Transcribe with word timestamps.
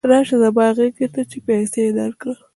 راشه 0.09 0.35
زما 0.41 0.65
غېږې 0.77 1.07
ته 1.13 1.21
چې 1.29 1.37
پیسې 1.47 1.83
درکړم. 1.97 2.39